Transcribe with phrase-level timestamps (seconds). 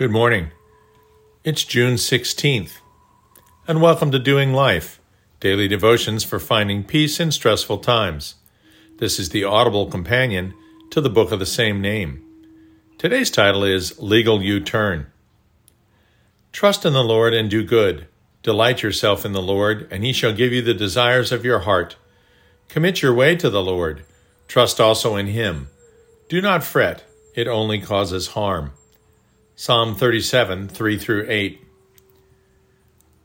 [0.00, 0.50] Good morning.
[1.44, 2.78] It's June 16th,
[3.68, 4.98] and welcome to Doing Life,
[5.40, 8.36] daily devotions for finding peace in stressful times.
[8.96, 10.54] This is the audible companion
[10.88, 12.24] to the book of the same name.
[12.96, 15.08] Today's title is Legal U Turn.
[16.50, 18.06] Trust in the Lord and do good.
[18.42, 21.96] Delight yourself in the Lord, and he shall give you the desires of your heart.
[22.70, 24.06] Commit your way to the Lord.
[24.48, 25.68] Trust also in him.
[26.30, 27.04] Do not fret,
[27.36, 28.72] it only causes harm.
[29.62, 31.60] Psalm 37, 3 through 8.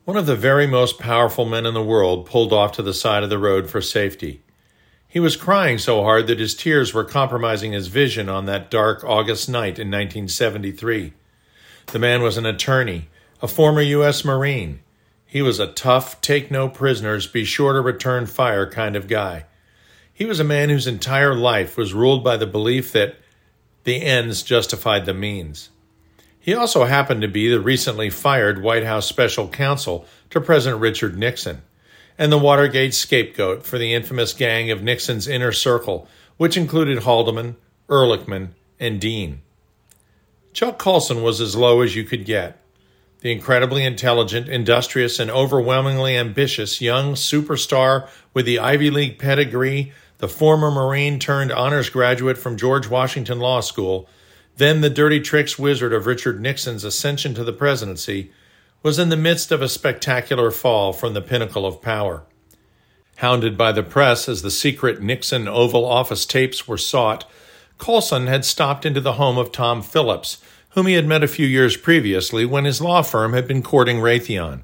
[0.03, 3.23] One of the very most powerful men in the world pulled off to the side
[3.23, 4.41] of the road for safety.
[5.07, 9.02] He was crying so hard that his tears were compromising his vision on that dark
[9.05, 11.13] August night in 1973.
[11.85, 13.07] The man was an attorney,
[13.41, 14.26] a former U.S.
[14.26, 14.81] Marine.
[15.26, 19.46] He was a tough, take no prisoners, be sure to return fire kind of guy.
[20.13, 23.15] He was a man whose entire life was ruled by the belief that
[23.85, 25.70] the ends justified the means.
[26.46, 31.18] He also happened to be the recently fired White House special counsel to President Richard
[31.18, 31.63] Nixon
[32.20, 37.55] and the Watergate scapegoat for the infamous gang of Nixon's inner circle, which included Haldeman,
[37.90, 39.41] Ehrlichman, and Dean.
[40.54, 42.62] Chuck Colson was as low as you could get.
[43.21, 50.30] The incredibly intelligent, industrious, and overwhelmingly ambitious young superstar with the Ivy League pedigree, the
[50.30, 54.07] former Marine turned honors graduate from George Washington Law School,
[54.57, 58.31] then the dirty tricks wizard of Richard Nixon's ascension to the presidency,
[58.84, 62.23] was in the midst of a spectacular fall from the pinnacle of power.
[63.17, 67.29] Hounded by the press as the secret Nixon Oval Office tapes were sought,
[67.78, 70.38] Colson had stopped into the home of Tom Phillips,
[70.69, 73.97] whom he had met a few years previously when his law firm had been courting
[73.97, 74.62] Raytheon.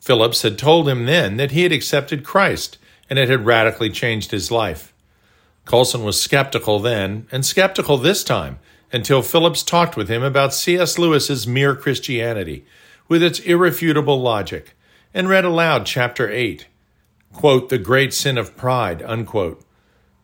[0.00, 2.78] Phillips had told him then that he had accepted Christ
[3.08, 4.92] and it had radically changed his life.
[5.64, 8.58] Colson was skeptical then and skeptical this time
[8.92, 10.98] until Phillips talked with him about C.S.
[10.98, 12.64] Lewis's Mere Christianity,
[13.08, 14.76] with its irrefutable logic,
[15.14, 16.66] and read aloud chapter 8,
[17.32, 19.64] quote, the great sin of pride, unquote.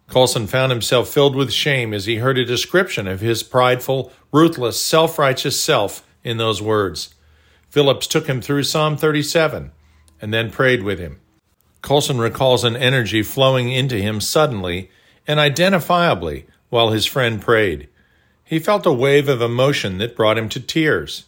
[0.08, 4.80] Colson found himself filled with shame as he heard a description of his prideful, ruthless,
[4.80, 7.14] self righteous self in those words.
[7.68, 9.70] Phillips took him through Psalm 37
[10.20, 11.20] and then prayed with him.
[11.82, 14.90] Colson recalls an energy flowing into him suddenly
[15.26, 17.88] and identifiably while his friend prayed.
[18.48, 21.26] He felt a wave of emotion that brought him to tears.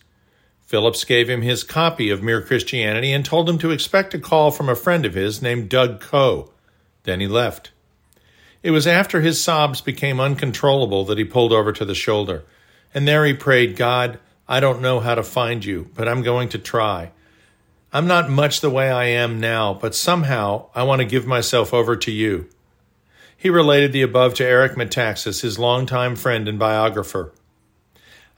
[0.64, 4.50] Phillips gave him his copy of Mere Christianity and told him to expect a call
[4.50, 6.50] from a friend of his named Doug Coe.
[7.02, 7.72] Then he left.
[8.62, 12.44] It was after his sobs became uncontrollable that he pulled over to the shoulder,
[12.94, 16.48] and there he prayed, God, I don't know how to find you, but I'm going
[16.48, 17.10] to try.
[17.92, 21.74] I'm not much the way I am now, but somehow I want to give myself
[21.74, 22.48] over to you.
[23.40, 27.32] He related the above to Eric Metaxas, his longtime friend and biographer.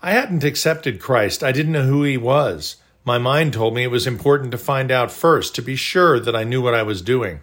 [0.01, 1.43] I hadn't accepted Christ.
[1.43, 2.77] I didn't know who he was.
[3.05, 6.37] My mind told me it was important to find out first, to be sure that
[6.37, 7.41] I knew what I was doing.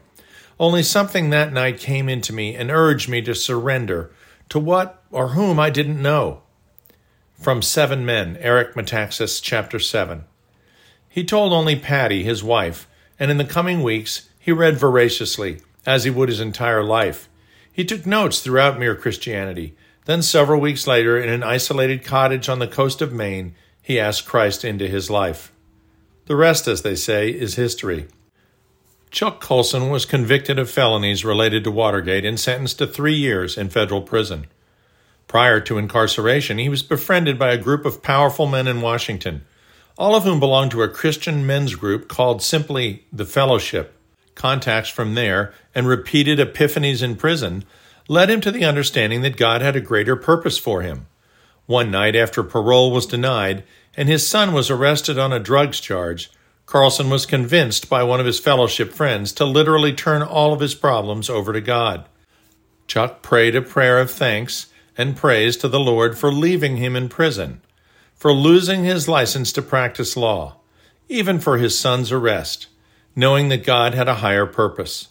[0.58, 4.10] Only something that night came into me and urged me to surrender
[4.48, 6.44] to what or whom I didn't know.
[7.34, 10.24] From Seven Men, Eric Metaxas, Chapter 7.
[11.10, 12.88] He told only Patty, his wife,
[13.20, 17.29] and in the coming weeks he read voraciously, as he would his entire life.
[17.80, 19.74] He took notes throughout Mere Christianity.
[20.04, 24.26] Then, several weeks later, in an isolated cottage on the coast of Maine, he asked
[24.28, 25.54] Christ into his life.
[26.26, 28.08] The rest, as they say, is history.
[29.12, 33.70] Chuck Colson was convicted of felonies related to Watergate and sentenced to three years in
[33.70, 34.48] federal prison.
[35.30, 39.46] Prior to incarceration, he was befriended by a group of powerful men in Washington,
[39.98, 43.96] all of whom belonged to a Christian men's group called simply the Fellowship
[44.40, 47.64] contacts from there, and repeated epiphanies in prison
[48.08, 51.06] led him to the understanding that God had a greater purpose for him.
[51.68, 53.64] One night after parole was denied
[53.96, 56.32] and his son was arrested on a drugs charge,
[56.66, 60.76] Colson was convinced by one of his fellowship friends to literally turn all of his
[60.76, 62.06] problems over to God.
[62.88, 67.10] Chuck prayed a prayer of thanks and praise to the Lord for leaving him in
[67.10, 67.62] prison,
[68.14, 70.58] for losing his license to practice law,
[71.08, 72.68] even for his son's arrest,
[73.20, 75.10] knowing that God had a higher purpose.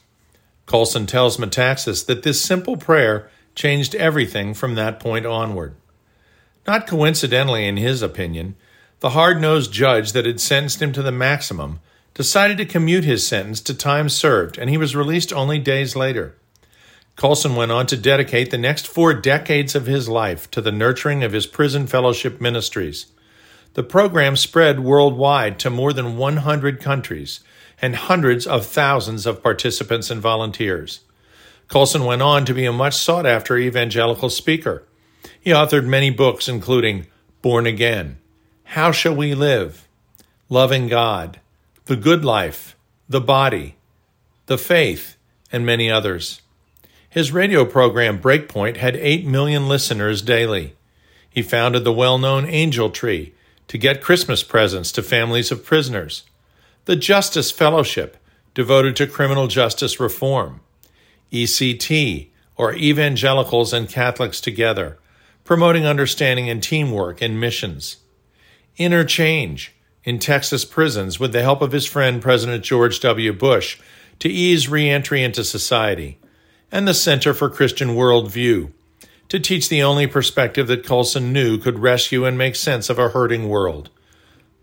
[0.65, 5.75] Colson tells Metaxas that this simple prayer changed everything from that point onward.
[6.67, 8.57] Not coincidentally, in his opinion,
[9.01, 11.81] the hard nosed judge that had sentenced him to the maximum
[12.15, 16.35] decided to commute his sentence to time served, and he was released only days later.
[17.15, 21.23] Colson went on to dedicate the next four decades of his life to the nurturing
[21.23, 23.07] of his prison fellowship ministries.
[23.75, 27.41] The program spread worldwide to more than 100 countries
[27.81, 31.01] and hundreds of thousands of participants and volunteers.
[31.69, 34.85] Colson went on to be a much sought after evangelical speaker.
[35.39, 37.07] He authored many books, including
[37.43, 38.19] Born Again,
[38.65, 39.87] How Shall We Live?
[40.49, 41.41] Loving God,
[41.85, 42.75] The Good Life,
[43.09, 43.77] The Body,
[44.47, 45.17] The Faith,
[45.53, 46.41] and many others.
[47.09, 50.75] His radio program Breakpoint had 8 million listeners daily.
[51.31, 53.35] He founded the well known Angel Tree
[53.69, 56.25] to get Christmas presents to families of prisoners,
[56.87, 58.17] the Justice Fellowship,
[58.55, 60.61] devoted to criminal justice reform,
[61.31, 64.99] ECT, or Evangelicals and Catholics Together,
[65.45, 67.99] promoting understanding and teamwork in missions,
[68.79, 69.69] InnerChange,
[70.05, 73.33] in Texas prisons with the help of his friend President George W.
[73.33, 73.79] Bush
[74.19, 76.19] to ease reentry into society,
[76.73, 78.73] and the Center for Christian Worldview,
[79.29, 83.11] to teach the only perspective that Colson knew could rescue and make sense of a
[83.11, 83.91] hurting world.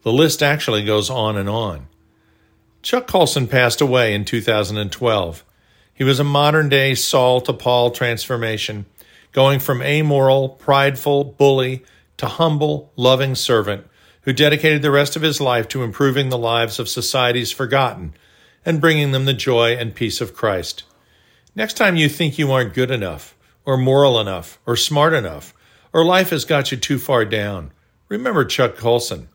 [0.01, 1.88] The list actually goes on and on.
[2.81, 5.44] Chuck Colson passed away in 2012.
[5.94, 8.85] He was a modern day Saul to Paul transformation,
[9.31, 11.83] going from amoral, prideful bully
[12.17, 13.88] to humble, loving servant
[14.25, 18.13] who dedicated the rest of his life to improving the lives of society's forgotten
[18.65, 20.83] and bringing them the joy and peace of Christ.
[21.56, 23.34] Next time you think you aren't good enough,
[23.65, 25.53] or moral enough, or smart enough,
[25.91, 27.71] or life has got you too far down.
[28.09, 29.27] Remember Chuck Colson.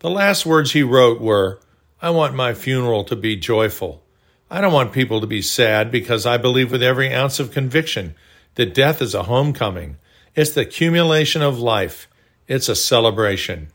[0.00, 1.60] The last words he wrote were,
[2.00, 4.02] I want my funeral to be joyful.
[4.50, 8.14] I don't want people to be sad because I believe with every ounce of conviction
[8.54, 9.96] that death is a homecoming.
[10.34, 12.08] It's the accumulation of life.
[12.46, 13.68] It's a celebration.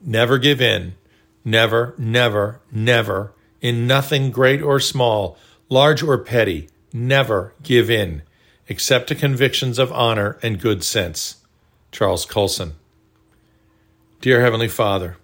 [0.00, 0.94] Never give in.
[1.48, 5.38] Never, never, never, in nothing great or small,
[5.68, 8.22] large or petty, never give in,
[8.68, 11.36] except to convictions of honor and good sense.
[11.92, 12.74] Charles Colson.
[14.20, 15.16] Dear Heavenly Father,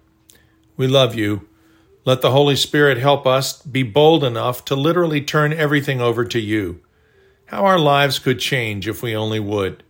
[0.77, 1.47] we love you.
[2.05, 6.39] Let the Holy Spirit help us be bold enough to literally turn everything over to
[6.39, 6.81] you.
[7.45, 9.83] How our lives could change if we only would.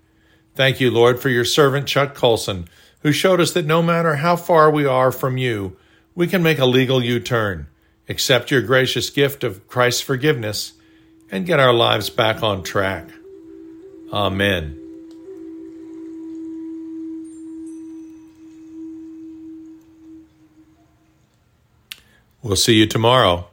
[0.55, 2.67] Thank you, Lord, for your servant Chuck Colson,
[3.01, 5.77] who showed us that no matter how far we are from you,
[6.15, 7.67] we can make a legal U turn,
[8.07, 10.73] accept your gracious gift of Christ's forgiveness,
[11.31, 13.09] and get our lives back on track.
[14.13, 14.79] Amen.
[22.43, 23.47] We'll see you tomorrow.